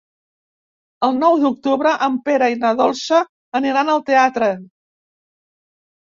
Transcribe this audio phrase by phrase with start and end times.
[1.07, 3.21] El nou d'octubre en Pere i na Dolça
[3.61, 4.51] aniran al teatre.